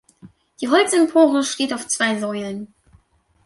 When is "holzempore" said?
0.69-1.43